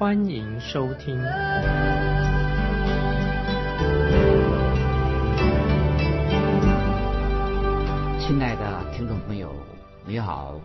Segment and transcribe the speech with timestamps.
[0.00, 1.14] 欢迎收听。
[8.18, 9.54] 亲爱的听众朋友，
[10.06, 10.58] 你好，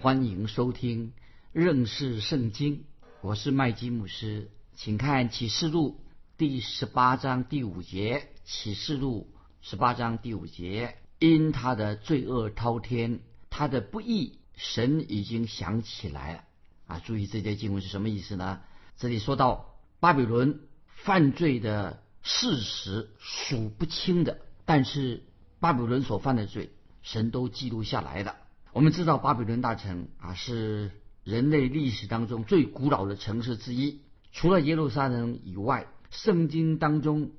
[0.00, 1.12] 欢迎收听
[1.52, 2.84] 认识圣经。
[3.20, 6.00] 我是麦基牧师，请看启示录
[6.38, 8.28] 第十八章第五节。
[8.46, 9.28] 启示录
[9.60, 13.20] 十八章第五节，因他的罪恶滔天，
[13.50, 16.44] 他的不义，神已经想起来了。
[16.86, 18.60] 啊，注意这节经文是什么意思呢？
[18.98, 25.22] 这里说到巴比伦犯罪的事实数不清的，但是
[25.60, 26.72] 巴比伦所犯的罪。
[27.00, 28.34] 神都记录下来了。
[28.72, 30.90] 我们知道巴比伦大城啊是
[31.22, 34.02] 人类历史当中最古老的城市之一。
[34.32, 37.30] 除了耶路撒冷以外，圣经当中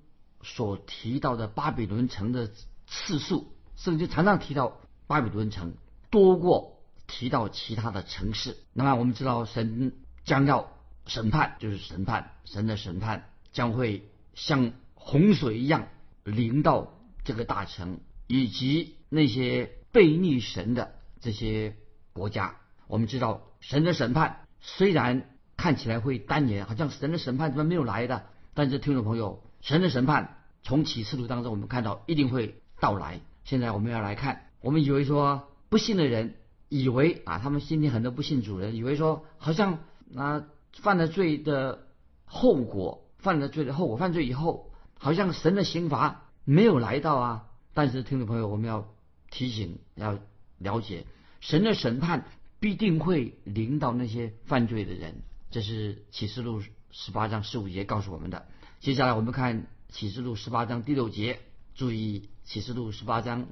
[0.41, 2.49] 所提到的巴比伦城的
[2.87, 5.73] 次数，圣经常常提到巴比伦城
[6.09, 8.55] 多过提到其他的城市。
[8.71, 10.71] 那么我们知道神将要
[11.09, 15.89] 审判，就是审判，神的审判将会像洪水一样
[16.23, 16.93] 淋到
[17.25, 18.95] 这个大城以及。
[19.11, 21.75] 那些背逆神的这些
[22.13, 28.27] 国家，我们知道神的审判虽然看起来会单延，好像神的审判怎么没有来的？
[28.53, 33.19] 但是听众朋友，神的审判从启示录当中我们看到一定会到来。
[33.45, 36.35] 现在我们要来看，我们以为说不信的人
[36.67, 39.79] 以为啊，他们心里很多不信主人以为说，好像
[40.15, 41.87] 啊犯了罪的
[42.25, 47.45] 后果，犯了罪的后果，犯罪以后，好像神的刑罚没有来到啊。
[47.73, 48.87] 但是听众朋友，我们要。
[49.31, 50.17] 提醒要
[50.57, 51.05] 了解，
[51.39, 52.25] 神的审判
[52.59, 55.21] 必定会临到那些犯罪的人，
[55.51, 58.47] 这是启示录十八章十五节告诉我们的。
[58.79, 61.41] 接下来我们看启示录十八章第六节，
[61.75, 63.45] 注意启示录十八章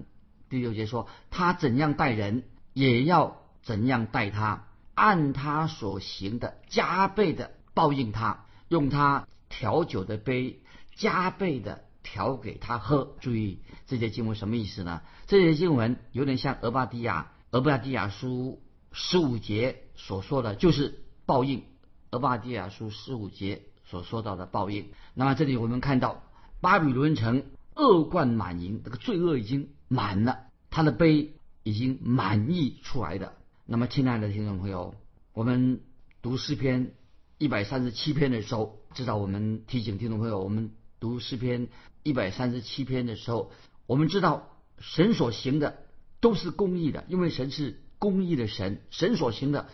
[0.49, 4.65] 第六节说：“他怎样待人，也要怎样待他，
[4.97, 10.61] 按他所行的加倍的报应他，用他调酒的杯
[10.95, 13.17] 加倍的。”调给他喝。
[13.19, 15.01] 注意这些经文什么意思呢？
[15.25, 18.61] 这些经文有点像俄巴底亚，俄巴底亚书
[18.93, 21.65] 十五节所说的就是报应。
[22.11, 24.87] 俄巴底亚书十五节所说到的报应。
[25.15, 26.23] 那么这里我们看到
[26.61, 27.43] 巴比伦城
[27.75, 33.33] 恶贯满盈，这个罪恶已经满了，他的杯已经满溢出来的。
[33.69, 34.95] 那么亲爱的听众朋友，
[35.33, 35.81] 我们
[36.21, 36.93] 读诗篇
[37.37, 40.71] 一百三十七篇的时候，知道我们提醒听众朋友，我们。
[40.99, 41.67] 读诗篇
[42.01, 43.51] 一百三十七篇的时候，
[43.85, 45.83] 我们知道神所行的
[46.21, 49.67] 都是公义的，因为神是公义的神，神所行的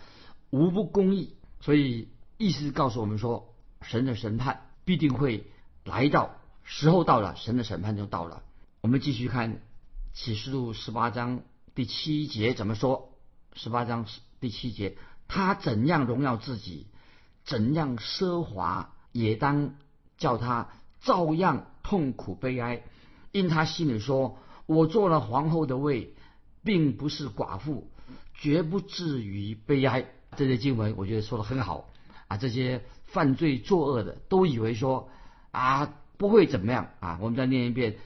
[0.49, 5.45] 无不公义，所以意思告诉我们说，神的审判必定会
[5.85, 8.43] 来到，时候到了，神的审判就到了。
[8.81, 9.61] 我们继续看
[10.13, 11.43] 启示录十八章
[11.73, 13.12] 第七节怎么说？
[13.55, 14.05] 十八章
[14.39, 14.97] 第七节，
[15.27, 16.87] 他怎样荣耀自己，
[17.43, 19.75] 怎样奢华，也当
[20.17, 20.69] 叫他。
[21.01, 22.81] 照样痛苦悲哀，
[23.33, 26.13] 因他心里说：“我做了皇后的位，
[26.63, 27.91] 并不是寡妇，
[28.35, 30.05] 绝不至于悲哀。”
[30.37, 31.89] 这些经文我觉得说的很好
[32.29, 32.37] 啊！
[32.37, 35.09] 这些犯罪作恶的都以为说
[35.51, 37.19] 啊不会怎么样啊！
[37.21, 37.97] 我们再念一遍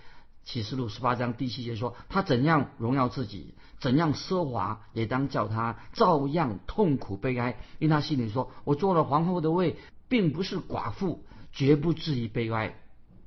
[0.48, 9.76] 启示录十八章第七节说：“他怎样荣耀自己，怎样奢华，也当叫他照样痛苦悲哀。”因他心里说：“我做了皇后的位，
[10.08, 12.76] 并不是寡妇，绝不至于悲哀。”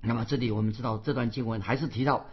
[0.01, 2.25] 那么这里我们知道这段经文还是提到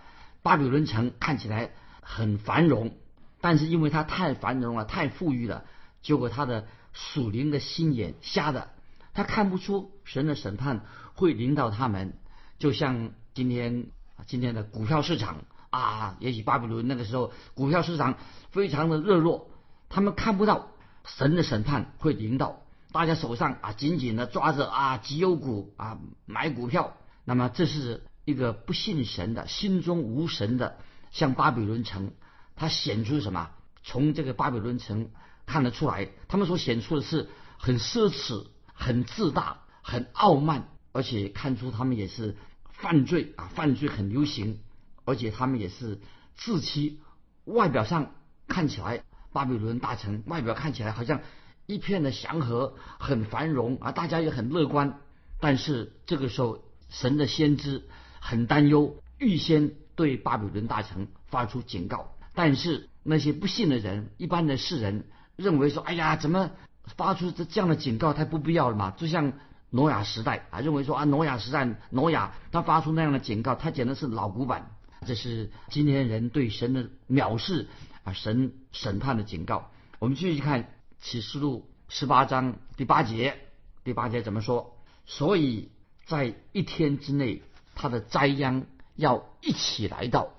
[0.41, 2.93] 巴比伦城看起来很繁荣，
[3.41, 5.65] 但是因为它太繁荣了、太富裕了，
[6.01, 8.69] 结果他的属灵的心眼瞎的，
[9.13, 12.13] 他看不出神的审判会临到他们。
[12.57, 13.87] 就像今天
[14.25, 18.17] 今天的股票市场啊，也许巴比伦那个时候股票市场
[18.51, 19.49] 非常的热络，
[19.89, 20.69] 他们看不到
[21.05, 22.61] 神的审判会临到
[22.91, 26.97] 大家手上啊，紧紧的抓着啊绩优股啊买股票。
[27.23, 30.77] 那么这是一个不信神的心中无神的，
[31.11, 32.11] 像巴比伦城，
[32.55, 33.51] 它显出什么？
[33.83, 35.09] 从这个巴比伦城
[35.45, 42.35] 看得出来，他们所显出的是很奢侈、很自大、很傲慢，而且看出他们也是
[42.77, 44.59] 犯罪啊，犯罪很流行，
[45.03, 45.99] 而且他们也是
[46.35, 46.99] 自欺。
[47.43, 48.11] 外表上
[48.47, 49.03] 看起来，
[49.33, 51.21] 巴比伦大城外表看起来好像
[51.65, 54.99] 一片的祥和，很繁荣啊，大家也很乐观。
[55.39, 57.87] 但是这个时候，神的先知
[58.19, 62.15] 很担忧，预先对巴比伦大城发出警告。
[62.33, 66.51] 但是那些不信的人，一般的世人认为说：“哎呀，怎么
[66.95, 68.13] 发出这这样的警告？
[68.13, 69.33] 太不必要了嘛！”就像
[69.69, 74.71] 挪亚时代啊，认为说啊，挪亚时代，挪亚他发出那样的警告，他简直是老古板。
[75.05, 77.67] 这是今天人对神的藐视
[78.03, 79.69] 啊，神审判的警告。
[79.99, 83.37] 我们继续看启示录十八章第八节，
[83.83, 84.77] 第八节怎么说？
[85.05, 85.69] 所以
[86.05, 87.43] 在一天之内，
[87.75, 88.65] 他的灾殃
[88.95, 90.29] 要一起来到，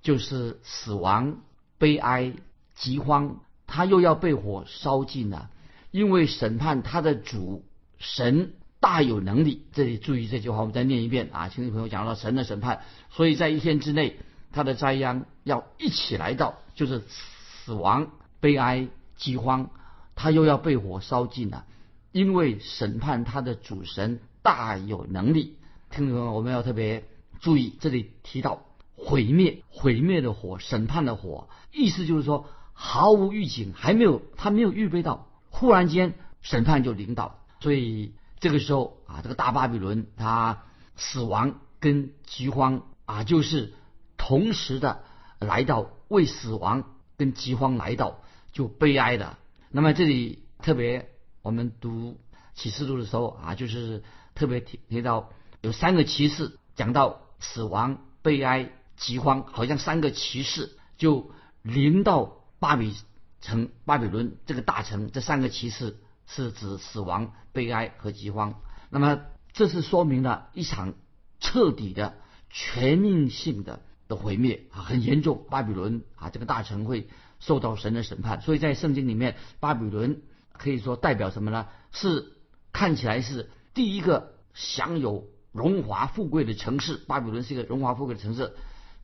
[0.00, 1.42] 就是死亡、
[1.78, 2.32] 悲哀、
[2.74, 5.50] 饥荒，他又要被火烧尽了，
[5.90, 7.64] 因为审判他的主
[7.98, 8.54] 神。
[8.82, 12.80] 大有能力，这里注意这句话，我们再念一遍啊，听众朋友讲到神的审判，
[13.10, 14.16] 所以在一天之内，
[14.50, 19.70] 他的灾殃要一起来到，就是死亡、悲哀、饥荒，
[20.16, 21.64] 他又要被火烧尽了，
[22.10, 25.56] 因为审判他的主神大有能力。
[25.88, 27.04] 听众朋友，我们要特别
[27.38, 28.64] 注意，这里提到
[28.96, 38.14] 毁灭、毁灭的火、审判的火，意思就是说毫无预警，还没有他没有预备到，忽然间审判就临到，所以。
[38.42, 40.64] 这个时候啊，这个大巴比伦他
[40.96, 43.72] 死亡跟饥荒啊，就是
[44.16, 45.04] 同时的
[45.38, 49.38] 来到，为死亡跟饥荒来到就悲哀的。
[49.70, 51.08] 那么这里特别
[51.42, 52.18] 我们读
[52.52, 54.02] 启示录的时候啊，就是
[54.34, 55.30] 特别提提到
[55.60, 61.30] 有三个骑士讲到死亡、悲哀、饥荒，好像三个骑士就
[61.62, 62.92] 临到巴比
[63.40, 65.96] 城、巴比伦这个大城，这三个骑士。
[66.26, 68.60] 是指死亡、悲哀和饥荒。
[68.90, 69.22] 那么，
[69.52, 70.94] 这是说明了一场
[71.40, 72.14] 彻底的、
[72.50, 75.46] 全面性的的毁灭啊，很严重。
[75.50, 77.08] 巴比伦啊，这个大臣会
[77.38, 78.40] 受到神的审判。
[78.40, 80.22] 所以在圣经里面，巴比伦
[80.52, 81.68] 可以说代表什么呢？
[81.90, 82.32] 是
[82.72, 86.96] 看起来是第一个享有荣华富贵的城市。
[86.96, 88.54] 巴比伦是一个荣华富贵的城市，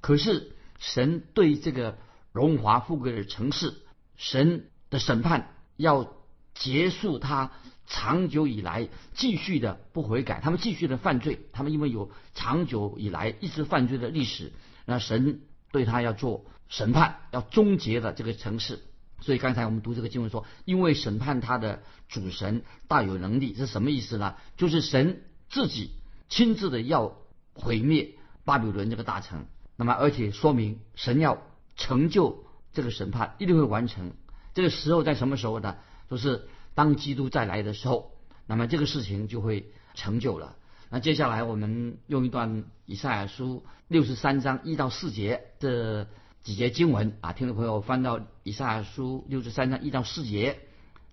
[0.01, 1.99] 可是神对这个
[2.33, 3.75] 荣华富贵的城市，
[4.17, 6.13] 神的审判要。
[6.59, 7.53] 结束他
[7.87, 14.53] 长久以来继续的不悔改，他们继续的犯罪，他们因为有长久以来一直犯罪的历史，
[14.85, 15.41] 那神
[15.73, 18.81] 对他要做审判，要终结的这个城市。
[19.21, 24.35] 所以刚才我们读这个经文说，因为审判他的主神大有能力，是什么意思呢？
[24.57, 25.93] 就是神自己
[26.29, 27.17] 亲自的要
[27.55, 28.15] 毁灭
[28.45, 29.47] 巴比伦这个大城。
[29.77, 31.43] 那么而且说明神要
[31.77, 34.13] 成就这个审判，一定会完成。
[34.55, 35.77] 这个时候在什么时候呢？
[36.09, 38.13] 就是当基督再来的时候，
[38.47, 40.57] 那么这个事情就会成就了。
[40.91, 46.07] 那接下来我们用一段以赛亚书六十三章一到四节这
[46.43, 50.61] 几节经文啊，听众朋友翻到以赛亚书六十三章一到四节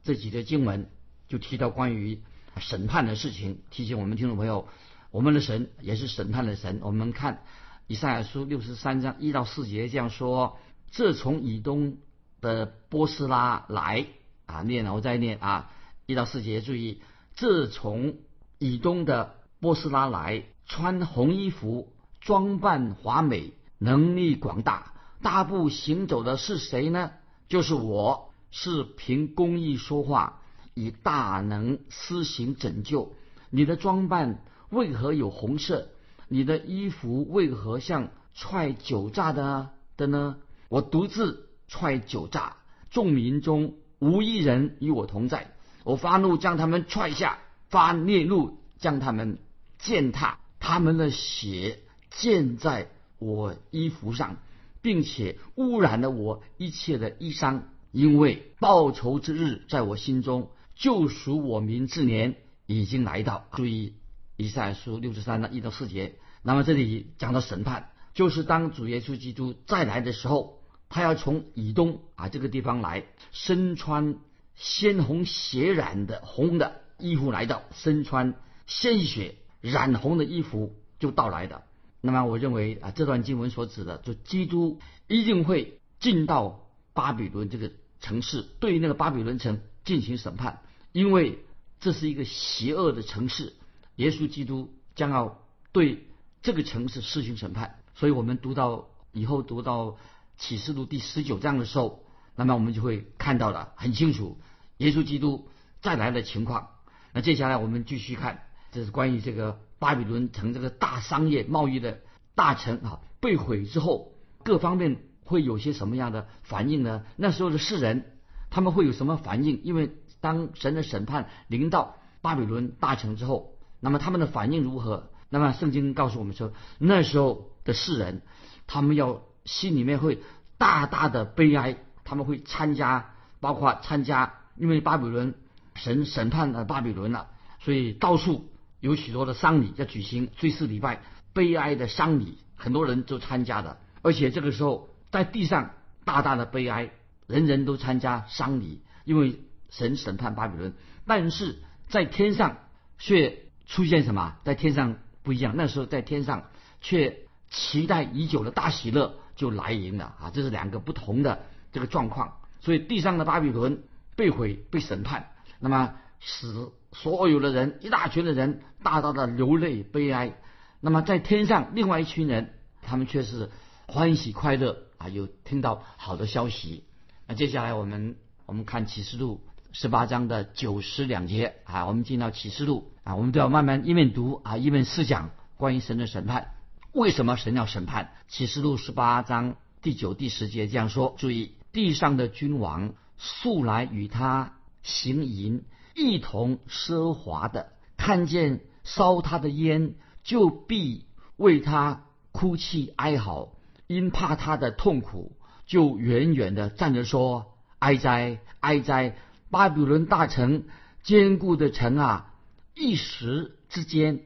[0.03, 0.89] 这几节经文，
[1.27, 2.21] 就提到关于
[2.57, 4.69] 审判的事情，提醒我们听众朋友，
[5.11, 6.79] 我们的神也是审判的神。
[6.81, 7.43] 我们看
[7.87, 10.57] 以赛亚书六十三章一到四节这样说：
[10.89, 11.97] 这从以东
[12.39, 14.05] 的波斯拉来。
[14.45, 15.71] 啊，念了，我再念啊，
[16.05, 17.01] 一到四节，注意，
[17.35, 18.15] 自从
[18.59, 27.11] 以东的波斯拉来，穿红衣服，装扮华美，能力广大，大步行走的是谁呢？
[27.47, 30.41] 就是我，是凭公义说话，
[30.73, 33.13] 以大能施行拯救。
[33.49, 35.89] 你的装扮为何有红色？
[36.27, 40.37] 你的衣服为何像踹酒炸的的呢？
[40.69, 42.57] 我独自踹酒炸，
[42.89, 43.75] 众民中。
[44.05, 45.51] 无一人与我同在，
[45.83, 49.39] 我发怒将他们踹下，发烈怒将他们
[49.79, 51.79] 践踏，他们的血
[52.11, 54.37] 溅在我衣服上，
[54.83, 57.61] 并且污染了我一切的衣裳。
[57.91, 62.35] 因为报仇之日在我心中，救赎我民之年
[62.67, 63.47] 已经来到。
[63.53, 63.95] 注意
[64.37, 66.19] 以赛书六十三章一到四节。
[66.43, 70.54] 那么这里讲到审判，就是当主耶稣基督再来的时候。
[70.87, 74.17] 他要从以东啊这个地方来，身穿
[74.55, 78.35] 鲜红血染的红的衣服来到，身穿
[78.67, 81.63] 鲜血染红的衣服就到来的。
[82.01, 90.61] 那么我认为啊，这段经文所指的，就基督一定会进到巴比伦这个城市，对那个巴比伦城进行审判，
[90.91, 91.39] 因为
[91.79, 93.53] 这是一个邪恶的城市，
[93.95, 96.07] 耶稣基督将要对
[96.41, 97.79] 这个城市施行审判。
[97.95, 99.97] 所以我们读到以后读到。
[100.37, 102.03] 启示录第十九章的时候，
[102.35, 104.39] 那么我们就会看到了很清楚，
[104.77, 105.49] 耶稣基督
[105.81, 106.69] 再来的情况。
[107.13, 112.01] 那接下来我们继续看，这是关于这个巴比伦城这个大商业贸易的
[112.35, 114.11] 大城啊被毁之后，
[114.43, 117.03] 各方面会有些什么样的反应呢？
[117.15, 118.17] 那时候的世人
[118.49, 119.61] 他们会有什么反应？
[119.63, 125.11] 因为当神的审判临到巴比伦大城之后，那么他们的反应如何？
[125.29, 128.21] 那么圣经告诉我们说，那时候的世人，
[128.67, 130.19] 他们要心里面会
[130.57, 135.35] 大大的悲哀，他们会参加，包括参加，因为巴比伦
[135.75, 141.01] 神审判了巴比伦了，所以到处有许多的丧礼要举行追思礼拜，
[141.33, 145.71] 悲哀的丧礼，很多人都参加的，而且这个时候在地上
[146.03, 146.91] 大大的悲哀，
[147.27, 150.73] 人人都参加丧礼，因为神审判巴比伦，
[151.05, 152.57] 但是在天上
[152.97, 154.35] 却出现什么？
[154.43, 154.97] 在天上。
[155.25, 160.31] 不一样，那时候在天上却期待已久的大喜乐就来临了啊！
[160.33, 162.37] 这是两个不同的这个状况。
[162.61, 163.83] 所以地上的巴比伦
[164.15, 166.47] 被毁、被审判，那么使
[166.91, 170.33] 所有的人一大群的人大大的流泪悲哀。
[170.79, 173.51] 那么在天上另外一群人，他们却是
[173.87, 176.83] 欢喜快乐啊，有听到好的消息。
[177.27, 178.15] 那接下来我们
[178.45, 182.91] 我们看启示录十八章的九十两节啊，我们进到启示录。
[183.03, 186.54] 啊，我们都要慢慢一面读啊，一面思想关于神的审判。
[186.95, 188.11] 为什么神要审判？
[188.29, 201.03] 启示录十八章第九、第十节这样说：注意，地上的君王素来与他行淫，一同奢华的，看见烧他的烟，就必
[201.35, 205.35] 为他哭泣哀嚎，因怕他的痛苦，
[205.65, 209.17] 就远远的站着说：哀哉，哀哉！
[209.51, 210.63] 巴比伦大城，
[211.03, 212.33] 坚固的城啊！
[212.73, 214.21] 一时之间，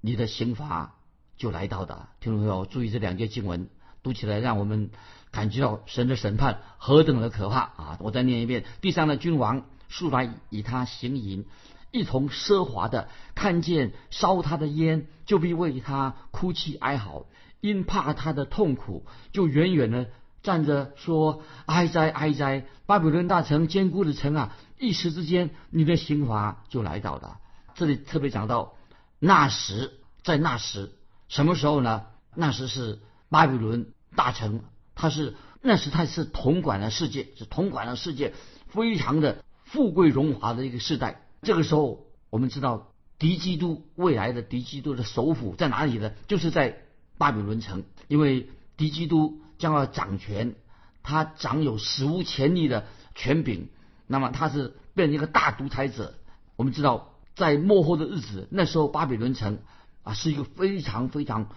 [0.00, 0.94] 你的刑罚
[1.44, 2.08] 就来到的。
[2.20, 3.68] 听众朋友，注意这两节经文
[4.02, 4.90] 读起来，让我们
[5.30, 7.60] 感觉到神的审判何等的可怕。
[7.60, 7.98] 啊！
[8.00, 11.44] 我再念一遍：地上的君王素来以他行淫，
[11.90, 17.26] 一同奢华的，看见烧他的烟，就必为他哭泣哀嚎；
[17.60, 20.06] 因怕他的痛苦，就远远的
[20.42, 22.64] 站着说：“哀哉，哀哉！
[22.86, 24.56] 巴比伦大城坚固的城啊！
[24.78, 27.36] 一时之间，你的刑罚就来到了。”
[27.76, 28.72] 这里特别讲到，
[29.18, 30.92] 那时在那时
[31.28, 32.06] 什么时候呢？
[32.34, 34.62] 那时是巴比伦大城，
[34.94, 38.34] 他是那时他是统管了世界，是统管了世界，
[38.68, 41.22] 非常的富贵荣华的一个时代。
[41.42, 46.12] 这个时候，我们知道敌基督未来的敌基督的首府在哪里呢？
[46.28, 46.82] 就是在
[47.18, 50.54] 巴比伦城，因为敌基督将要掌权，
[51.02, 53.68] 他掌有史无前例的权柄，
[54.06, 56.14] 那么他是变成一个大独裁者。
[56.56, 57.10] 我们知道。
[57.36, 59.58] 在末后的日子，那时候巴比伦城
[60.04, 61.48] 啊是一个非常非常，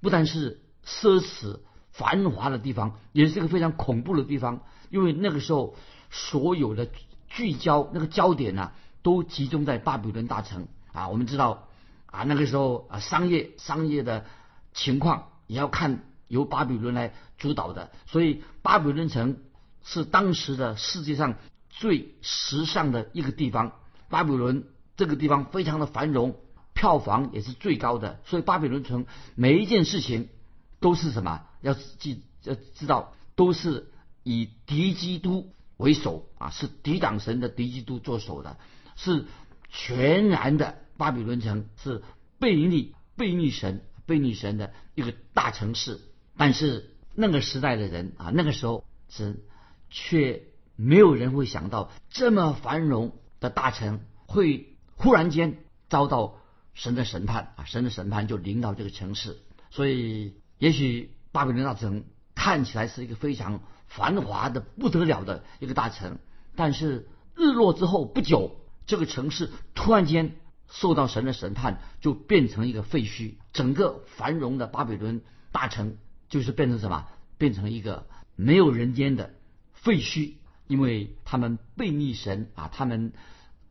[0.00, 1.58] 不但是奢侈
[1.90, 4.62] 繁华的地方，也是一个非常恐怖的地方。
[4.88, 5.76] 因为那个时候
[6.10, 6.88] 所有的
[7.28, 8.72] 聚焦那个焦点呢，
[9.02, 11.08] 都集中在巴比伦大城啊。
[11.08, 11.68] 我们知道
[12.06, 14.24] 啊，那个时候啊商业商业的
[14.72, 19.38] 情况也要看由巴比伦来主导的，所以巴比伦城
[19.84, 21.34] 是当时的世界上
[21.68, 23.72] 最时尚的一个地方。
[24.08, 24.64] 巴比伦。
[24.98, 26.36] 这个地方非常的繁荣，
[26.76, 30.28] 票房也是最高的，所以巴比伦城每一件事情
[30.78, 31.42] 都是什么？
[31.60, 33.90] 要记要知道，都是
[34.22, 38.56] 以敌基督为首啊，是抵挡神的敌基督做首的，
[38.94, 39.24] 是
[39.68, 42.04] 全然的巴比伦城是
[42.38, 46.00] 背逆背逆神背逆神的一个大城市。
[46.36, 49.42] 但是那个时代的人啊，那个时候是
[49.90, 50.44] 却
[50.76, 54.72] 没有人会想到这么繁荣的大城会。
[54.98, 55.58] 忽然间
[55.90, 56.38] 遭到
[56.76, 57.64] 神的审判啊！
[57.64, 59.38] 神的审判就临到这个城市，
[59.70, 62.04] 所以也许巴比伦大城
[62.34, 66.18] 看起来是一个非常繁华的不得了的一个大城，
[66.54, 70.36] 但是日落之后不久，这个城市突然间
[70.68, 73.36] 受到神的审判，就变成一个废墟。
[73.52, 75.96] 整个繁荣的巴比伦大城
[76.28, 77.08] 就是变成什么？
[77.38, 78.06] 变成一个
[78.36, 79.34] 没有人间的
[79.72, 80.34] 废墟，
[80.68, 83.12] 因为他们背逆神啊，他们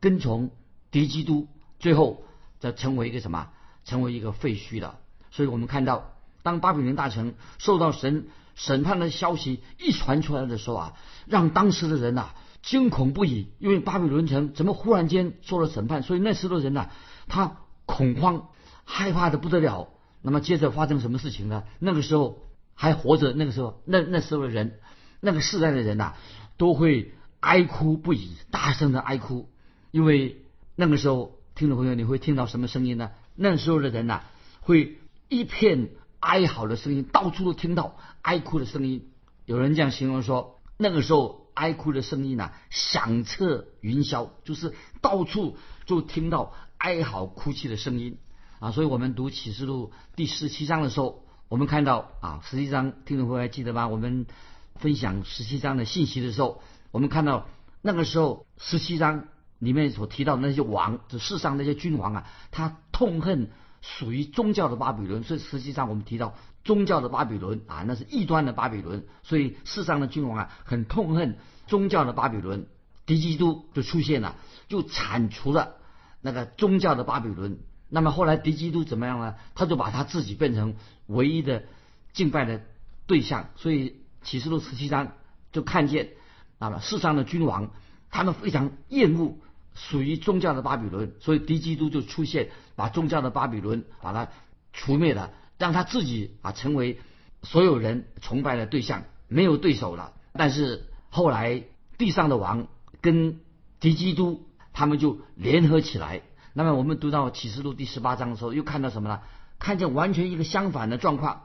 [0.00, 0.50] 跟从。
[0.92, 1.48] 敌基督
[1.78, 2.24] 最后
[2.58, 3.48] 则成为一个什么？
[3.84, 4.98] 成为一个废墟了。
[5.30, 10.92] 所以我们看到，当巴比伦大城受到神审判的消息一传出来的时候啊，
[11.26, 12.30] 让当时的人呐
[12.62, 13.48] 惊恐不已。
[13.58, 16.02] 因为巴比伦城怎么忽然间受了审判？
[16.02, 16.90] 所以那时的人呐，
[17.28, 18.48] 他恐慌、
[18.84, 19.88] 害怕的不得了。
[20.22, 21.62] 那么接着发生什么事情呢？
[21.78, 22.42] 那个时候
[22.74, 24.80] 还活着，那个时候那那时候的人，
[25.20, 26.14] 那个世代的人呐，
[26.56, 29.48] 都会哀哭不已，大声的哀哭，
[29.92, 30.42] 因为。
[30.78, 33.12] 那个时候，听众朋友，你会听到什么声音呢？
[33.34, 34.24] 那时候的人呐，
[34.60, 34.98] 会
[35.30, 35.88] 一片
[36.20, 39.08] 哀嚎的声音，到处都听到哀哭的声音。
[39.46, 48.18] 有人这样形容说，那个时候哀哭的声音呐，响彻云霄，就是到处就听到哀嚎哭泣的声音
[48.58, 48.70] 啊。
[48.70, 53.88] 所以我们读启示录第十七章的时候，我们看到啊，十七章，听众朋友还记得吗？
[53.88, 54.26] 我们
[54.74, 56.60] 分享十七章的信息的时候，
[56.90, 57.48] 我们看到
[57.80, 59.28] 那个时候十七章。
[59.58, 65.22] 里面所提到那些王，这世上那些君王啊，他痛恨属于宗教的巴比伦。
[65.22, 66.34] 所以实际上我们提到
[66.64, 69.06] 宗教的巴比伦啊，那是异端的巴比伦。
[69.22, 72.66] 所以世上的君王啊，很痛恨宗教的巴比伦，
[73.06, 74.36] 敌基督就出现了，
[74.68, 75.76] 就铲除了
[76.20, 77.58] 那个宗教的巴比伦。
[77.88, 79.36] 那么后来敌基督怎么样呢？
[79.54, 80.74] 他就把他自己变成
[81.06, 81.64] 唯一的
[82.12, 82.60] 敬拜的
[83.06, 83.50] 对象。
[83.56, 85.12] 所以启示录十七章
[85.52, 86.10] 就看见
[86.58, 87.70] 啊，世上的君王
[88.10, 89.38] 他们非常厌恶
[89.76, 94.28] 属于宗教的巴比伦，所以敌基督就出现，把宗教的巴比伦把它
[94.72, 96.98] 除灭了，让他自己啊成为
[97.42, 100.14] 所有人崇拜的对象，没有对手了。
[100.32, 101.62] 但是后来
[101.98, 102.66] 地上的王
[103.00, 103.40] 跟
[103.78, 106.22] 敌基督他们就联合起来。
[106.54, 109.20] 那么我们读到启示录第十八章的时候，又看到什么呢？
[109.58, 111.42] 看见完全一个相反的状况。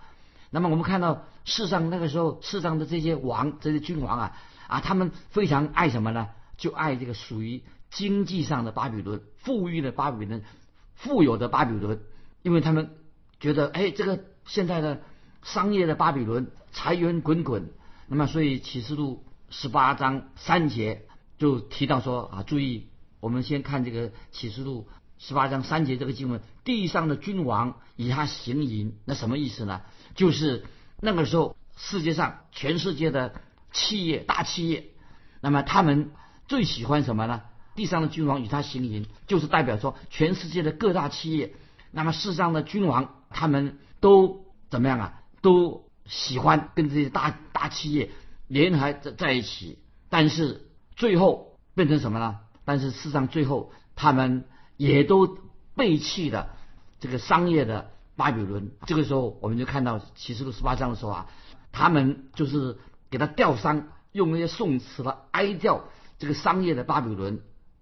[0.50, 6.30] 那么我们看到世上那个时候世上的这些王、这些君王啊啊，他们非常爱什么呢？
[6.58, 10.44] 就爱这个属于经济上的巴比伦、富裕的巴比伦、
[10.96, 12.02] 富有的巴比伦，
[12.42, 12.96] 因为他们
[13.40, 15.02] 觉得哎，这个现在的
[15.44, 17.72] 商业的巴比伦财源滚滚。
[18.08, 21.06] 那么所以启示录十八章三节
[21.38, 22.88] 就提到说啊，注意，
[23.20, 24.88] 我们先看这个启示录。
[25.24, 29.82] 十八章三节这个经文，地上的君王以他行淫，那什么意思呢？
[30.16, 30.66] 就是
[31.00, 33.36] 那个时候世界上全世界的
[33.72, 34.88] 企业大企业，
[35.40, 36.10] 那么他们
[36.48, 37.44] 最喜欢什么呢？
[37.82, 41.56] 地上的君王与他行淫，就是代表说全世界的各大企业，
[41.90, 45.22] 那么世上的君王他们都怎么样啊？
[45.42, 48.12] 都喜欢跟这些大大企业
[48.48, 52.38] 联合在在一起，但是最后变成什么呢？
[52.66, 54.46] 但是世上最后他们。
[54.78, 55.38] 也都
[55.76, 56.56] 背弃了
[57.00, 58.72] 这个商业的巴比伦。
[58.88, 61.28] 这个时候，我们就看到启示录十八章的时候啊，
[61.72, 62.80] 他们就是
[63.12, 65.82] 给他吊伤，用那些宋词来哀悼
[66.18, 67.42] 这个商业的巴比伦。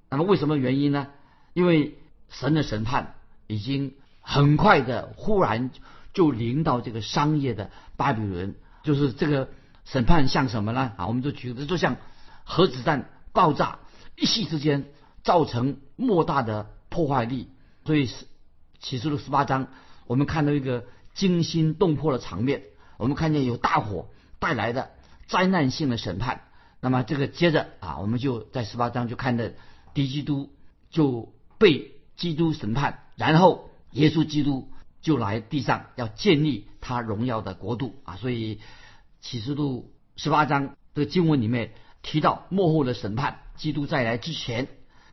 [0.10, 1.08] 那么为什么原因呢？
[1.54, 1.98] 因为
[2.30, 3.16] 神的审判
[3.48, 5.72] 已经很快的忽然
[6.14, 9.50] 就临到这个商业的巴比伦，就是这个
[9.86, 10.94] 审判像什么呢？
[10.98, 11.98] 啊，我们就举，就像
[12.44, 13.80] 核子弹爆炸，
[14.16, 14.86] 一夕之间
[15.24, 16.72] 造成莫大的。
[16.92, 17.48] 破坏力，
[17.86, 18.10] 所以
[18.80, 19.68] 启示录十八章，
[20.08, 22.64] 我们看到一个惊心动魄的场面。
[22.98, 24.90] 我们看见有大火带来的
[25.28, 26.42] 灾难性的审判。
[26.82, 29.44] 那么这个接着啊，我们就在十八章就看到
[30.00, 30.50] 敌基督
[30.90, 34.70] 就被基督审判，然后耶稣基督
[35.02, 38.16] 就来地上要建立他荣耀的国度啊。
[38.16, 38.62] 所以
[39.20, 44.70] 启示录十八章的经文里面提到幕后的审判，基督再来之前。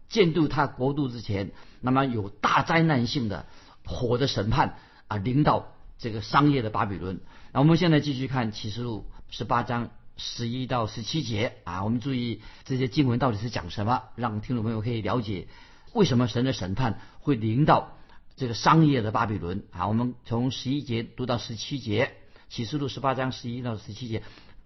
[0.09, 3.44] 建立他国度之前，那么有大灾难性的
[3.85, 7.18] 火的审判啊，领导这个商业的巴比伦。
[7.53, 15.48] 那我们现在继续看启示录十八章十一到十七节啊，我们注意这些经文到底是讲什么，让听众朋友可以了解
[15.92, 17.96] 为什么神的审判会临到
[18.37, 19.88] 这个商业的巴比伦啊。
[19.88, 22.12] 我们从十一节读到十七节，
[22.48, 24.22] 启示录十八章十一到十七节，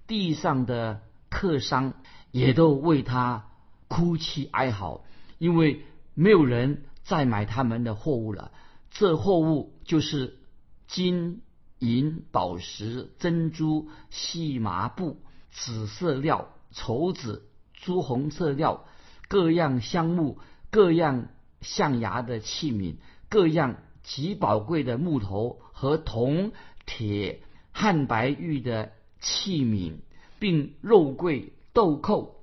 [0.07, 1.95] 地上的客商
[2.31, 3.49] 也都为他
[3.89, 5.05] 哭泣哀嚎。
[5.39, 5.85] 因为
[6.15, 8.53] 没有人再买他们的货物了，
[8.91, 10.39] 这货物就是
[10.87, 11.43] 金
[11.79, 18.85] 银宝石、珍珠、细麻布、紫色料、绸子、朱红色料、
[19.29, 20.39] 各样香木、
[20.71, 21.29] 各样
[21.61, 22.97] 象牙的器皿、
[23.29, 26.53] 各样极宝贵的木头和铜、
[26.87, 29.97] 铁、汉白玉的器皿，
[30.39, 32.37] 并肉桂、豆蔻。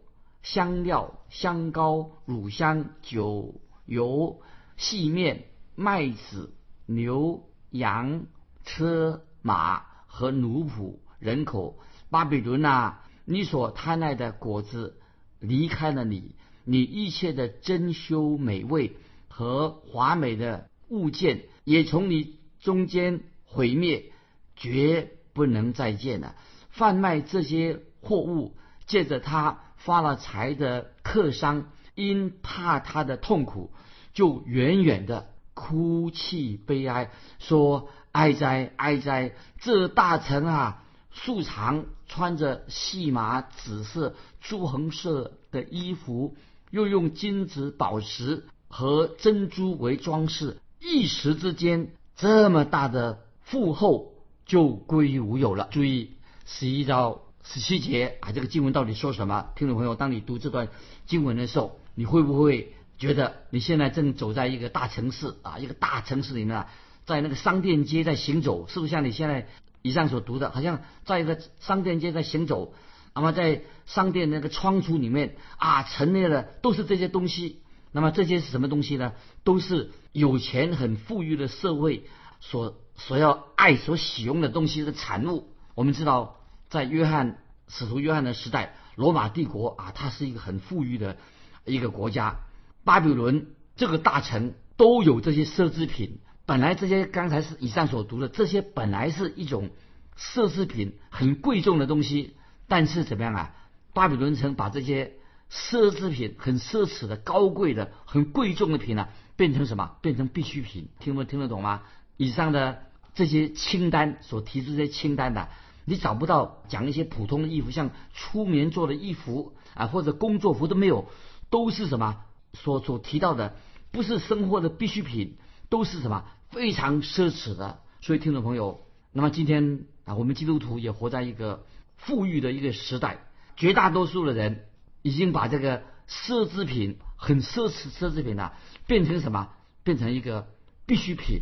[0.43, 4.39] 香料、香膏、乳香、酒、油、
[4.77, 6.53] 细面、麦子、
[6.85, 8.27] 牛、羊、
[8.63, 11.79] 车马和奴仆、人口。
[12.09, 14.99] 巴比伦啊，你所贪爱的果子
[15.39, 18.95] 离开了你，你一切的珍馐美味
[19.27, 24.11] 和华美的物件也从你中间毁灭，
[24.55, 26.35] 绝不能再见了。
[26.69, 29.59] 贩卖这些货物，借着他。
[29.79, 33.71] 发了财的客商，因怕他的痛苦，
[34.11, 39.33] 就远远的哭泣悲哀，说：“哀哉，哀哉！
[39.59, 46.35] 这大臣啊，素常穿着细麻紫色、朱红色的衣服，
[46.71, 54.13] 又用金子、宝石和珍珠为装饰，一时之间，这么大的富厚
[54.45, 56.11] 就归于无有了。”注意，
[56.45, 57.23] 十一到。
[57.49, 59.51] 十七节啊，这个经文到底说什么？
[59.55, 60.67] 听众朋友，当你读这段
[61.05, 66.65] 经文的时候，你会不会觉得你现在正走在一个大城市啊，一个大城市里面，
[67.05, 69.47] 在那个商店街在行走，是不是像你现在
[69.81, 72.73] 以上所读的，好像在一个商店街在行走？
[73.13, 77.61] 那么在商店那个窗橱里面啊，陈列的都是这些东西。
[77.91, 79.13] 那么这些是什么东西呢？
[79.43, 82.05] 都是有钱很富裕的社会
[82.41, 85.47] 所所要爱所喜用的东西的产物。
[85.73, 86.35] 我们知道，
[86.69, 91.17] 在约翰使徒约翰的时代，罗马帝国啊，它是一个很富裕的
[91.65, 92.41] 一个国家。
[92.83, 96.19] 巴比伦这个大城都有这些奢侈品。
[96.47, 99.69] 本来这些刚才是以上所读的，这些本来是一种
[100.17, 102.35] 奢侈品，很贵重的东西。
[102.69, 103.53] 但是怎么样啊？
[103.93, 105.15] 巴比伦城把这些
[105.51, 109.97] 奢侈品、很奢侈的、高贵的、很贵重的品呢，变成什么？
[110.01, 110.87] 变成必需品。
[110.99, 111.83] 听不听得懂吗？
[112.15, 112.83] 以上的
[113.13, 115.49] 这些清单所提出这些清单的，
[115.83, 121.09] 你找不到讲一些普通的衣服，像出棉做的衣服啊，或者工作服都没有，
[121.49, 122.23] 都是什么？
[122.53, 123.57] 所所提到的
[123.91, 126.23] 不是生活的必需品，都是什么？
[126.49, 131.65] 非常奢侈的，所以听众朋友，那么今天啊，我们基督徒也活在一个
[131.97, 134.65] 富裕的一个时代，绝大多数的人
[135.01, 138.53] 已经把这个奢侈品、很奢侈奢侈品呢，
[138.87, 139.49] 变成什么？
[139.83, 140.47] 变成一个
[140.85, 141.41] 必需品。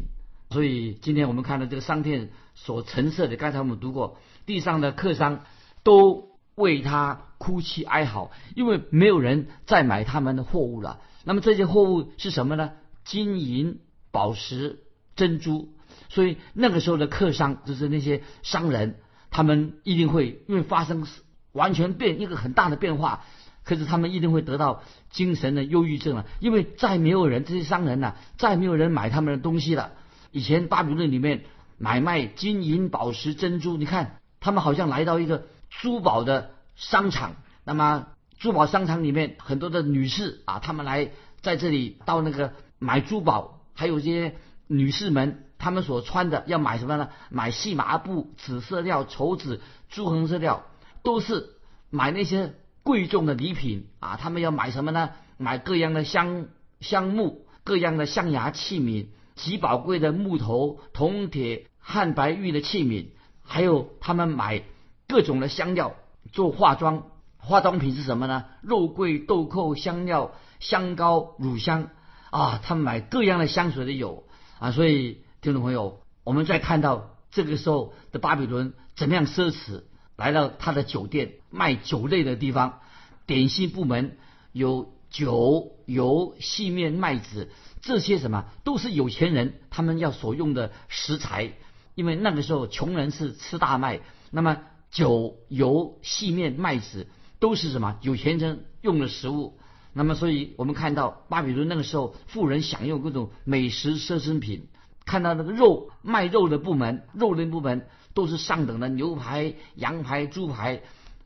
[0.49, 5.41] 所以今天我们看到这个商店所陈设的，刚才我们读过，地上的客商
[5.83, 10.99] 都为他哭泣哀嚎，因为没有人再买他们的货物了。
[11.23, 12.71] 那么这些货物是什么呢？
[13.03, 13.79] 金银
[14.11, 14.81] 宝石。
[15.15, 15.69] 珍珠，
[16.09, 18.99] 所以那个时候的客商就是那些商人，
[19.31, 21.07] 他们一定会因为发生
[21.53, 23.23] 完全变一个很大的变化，
[23.63, 29.93] 可是他们一定会得到精神的忧郁症了，因为再没有人这些商人呢，再没有人买他们的东西了。
[30.31, 31.45] 以前巴比伦里面
[31.77, 44.35] 买卖金银宝石珍珠，你看他们好像来到一个珠宝的商场，那么珠宝商场里面很多的女士啊，她们来在这里到那个买珠宝，还有些。
[44.67, 47.09] 女士们，她们所穿的要买什么呢？
[47.29, 50.63] 买细麻布、紫色料、绸子、朱红色料，
[51.03, 51.51] 都是
[51.89, 54.17] 买那些贵重的礼品啊。
[54.17, 55.11] 他们要买什么呢？
[55.37, 56.47] 买各样的香
[56.79, 63.07] 香木、各样的象牙器皿、极宝贵的木头、铜铁、汉白玉的器皿，
[63.43, 64.63] 还有他们买
[65.07, 65.95] 各种的香料
[66.31, 67.03] 做化妆。
[67.37, 68.45] 化妆品是什么呢？
[68.61, 71.89] 肉桂、豆蔻、香料、香膏、乳香
[72.31, 72.59] 啊。
[72.63, 74.23] 他们买各样的香水的有。
[74.59, 79.83] 啊，所以听众朋友，我们再看到这个时候的巴比伦怎么样奢侈，
[80.15, 82.79] 来到他的酒店卖酒类的地方，
[83.25, 84.17] 点心部门
[84.53, 87.49] 有酒、油、细面、麦子，
[87.81, 91.53] 这些什么都是有钱人他们要所用的食材，
[91.93, 93.99] 因为那个时候穷人是吃大麦，
[94.31, 97.07] 那么酒、油、细面、麦子
[97.39, 99.59] 都是什么有钱人用的食物。
[99.97, 104.67] 那么，所以我们看到巴比伦那个时候，富人享用各种美食奢侈品。
[105.05, 110.81] 看到那个肉卖肉的部门，肉类部门都是上等的牛排、羊排、猪排。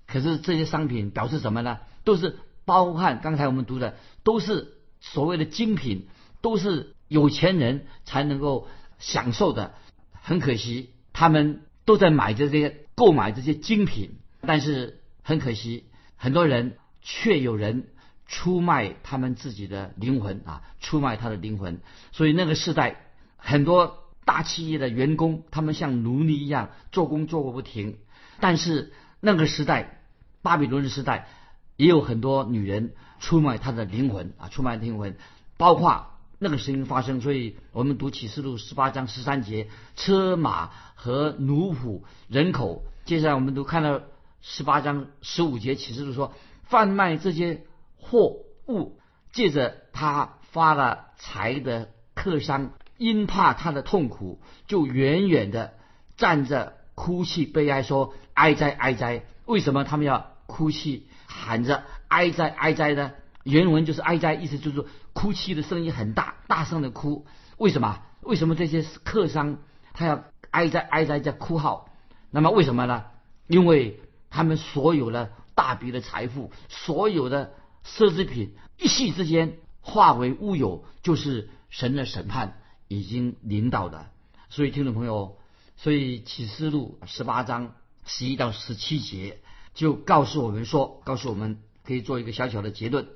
[0.06, 1.80] 可是这些商品表示什么呢？
[2.04, 6.08] 都是包含刚才我们读的，都是所谓的精品，
[6.42, 8.68] 都是有钱人才能够
[9.00, 9.74] 享受的。
[10.12, 15.86] 很可惜，他们都在买这些、购买这些精品，但是很可惜，
[16.18, 17.88] 很多人却有人。
[18.32, 21.82] 出卖他们自己的灵魂啊，出卖他的灵魂。
[22.12, 23.02] 所以那个时代，
[23.38, 27.98] 很多大企业的员工，他们像奴隶一样做工做个不停。
[28.40, 30.04] 但是那个时代，
[30.44, 31.28] 巴比伦时代，
[31.76, 35.18] 也有很多女人出卖她的灵魂啊，出卖灵魂，
[35.58, 36.06] 包括
[36.38, 37.22] 那个事情发生。
[37.22, 42.86] 所以我们读启示录十八章十三节，车马和奴仆人口。
[43.06, 44.02] 接下来我们都看到
[44.40, 46.32] 十八章十五节启示录说，
[46.66, 47.64] 贩卖这些。
[48.02, 48.98] 货物
[49.32, 55.74] 借着他发了财的客商，因怕他的痛苦，就远远的
[56.18, 59.24] 站着哭泣悲哀，说哀哉哀哉！
[59.46, 63.12] 为什么他们要哭泣喊着哀哉哀哉呢？
[63.44, 67.28] 原文就是哀哉，意思就是哭泣的声音很大，大声的哭。
[67.58, 68.02] 为什么？
[68.22, 69.60] 为什么这些客商
[69.94, 71.90] 他要哀哉哀哉在哭号？
[72.32, 73.06] 那么为什么呢？
[73.48, 77.54] 因为他们所有的大笔的财富，所有的。
[77.86, 84.10] 奢侈品一夕之间化为乌有，就是神的审判已经临到的。
[84.50, 85.38] 所以听众朋友，
[85.78, 89.42] 所以启示录十八章十一到十七节
[89.74, 93.08] 就告诉我们说，告诉我们可以做一个小小的结论。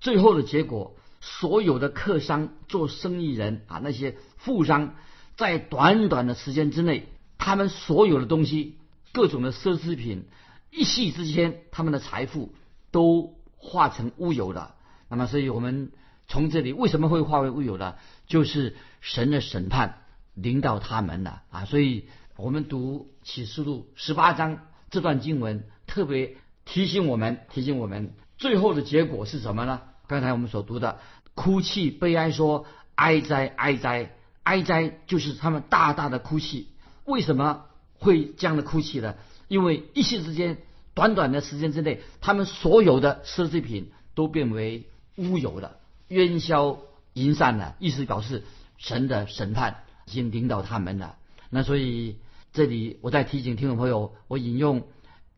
[0.00, 4.94] 最后的结果，所有的客商、做生意人啊，那些富商，
[5.36, 8.76] 在短短的时间之内，他们所有的东西，
[9.12, 10.26] 各种的奢侈品，
[10.70, 12.52] 一夕之间，他们的财富
[12.90, 13.37] 都。
[13.58, 14.74] 化成乌有的，
[15.08, 15.92] 那么，所以我们
[16.26, 17.98] 从这里为什么会化为乌有的？
[18.26, 20.02] 就是神的审判
[20.34, 21.64] 临到他们了啊！
[21.64, 29.82] 所以我们读启示录十八章这段经文，特别提醒我们，提醒我们最后的结果是什么呢？
[30.06, 31.00] 刚才我们所读的
[31.34, 36.68] 哭泣悲哀说哀哉哀哉哀哉，就是他们大大的哭泣。
[37.04, 39.14] 为什么会这样的哭泣呢？
[39.48, 40.58] 因为一夕之间，
[40.98, 45.76] 短短的时间之内，他们所有的奢侈品都变为乌有了，
[46.08, 46.80] 烟消
[47.14, 48.42] 云散了，意思表示
[48.78, 51.14] 神的审判已经领导他们了。
[51.50, 52.18] 那所以
[52.52, 54.88] 这里我再提醒听众朋友，我引用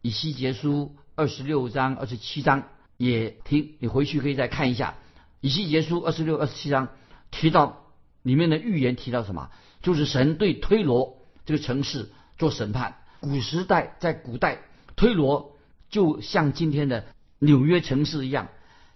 [0.00, 2.62] 以西结书二十六章、二十七章，
[2.96, 4.94] 也听你回去可以再看一下
[5.42, 6.88] 以西结书二十六、二十七章
[7.30, 7.84] 提到
[8.22, 9.50] 里面的预言提到什么？
[9.82, 12.96] 就是神对推罗这个城市做审判。
[13.20, 14.62] 古时代在古代，
[15.00, 15.56] 推罗
[15.88, 17.06] 就像今天的
[17.38, 18.48] 纽约城市一样，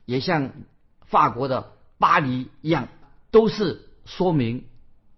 [0.05, 0.53] 也像
[1.07, 2.89] 法国的巴黎一样，
[3.31, 4.67] 都是说明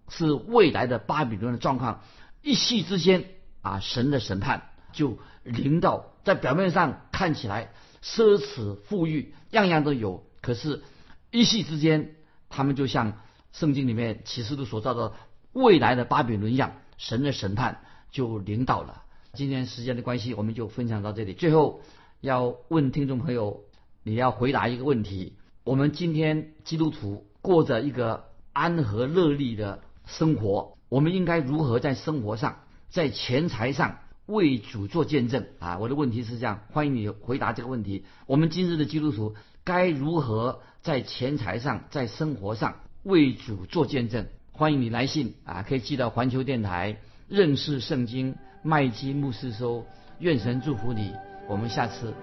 [0.07, 2.03] 是未来的巴比伦的状况。
[2.41, 3.25] 一夕之间
[3.61, 10.83] 啊，神的审判就临到，在表面上看起来奢侈富裕，样样都有，可是，
[11.31, 12.15] 一夕之间，
[12.47, 13.19] 他们就像
[13.51, 15.11] 圣经里面启示录所造的
[15.51, 17.83] 未来的巴比伦一样，神的审判。
[18.09, 19.03] 就领导了。
[19.37, 21.33] 今天时间的关系，我们就分享到这里。
[21.33, 21.81] 最后
[22.21, 23.61] 要问听众朋友，
[24.01, 35.77] 你要回答一个问题：我们今天基督徒过着一个安和乐利的生活，我们应该如何在生活上、在钱财上为主做见证啊？
[35.77, 38.05] 我的问题是这样，欢迎你回答这个问题。
[38.25, 44.25] 我们今日的基督徒该如何在钱财上、在生活上为主做见证？
[44.51, 46.97] 欢迎你来信啊，可以寄到环球电台。
[47.29, 49.85] 认识圣经，麦基牧师说
[50.19, 51.13] ：“愿神祝福你，
[51.47, 52.13] 我们下次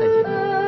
[0.00, 0.61] 再见。”